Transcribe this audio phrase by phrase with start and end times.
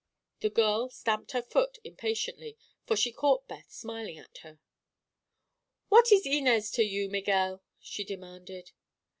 [0.39, 2.57] The girl stamped her foot impatiently,
[2.87, 4.57] for she caught Beth smiling at her.
[5.89, 8.71] "What is Inez to you, Miguel?" she demanded.